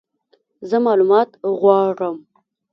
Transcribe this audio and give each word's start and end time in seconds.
زه 0.69 0.77
مالومات 0.85 1.29
غواړم! 1.59 2.17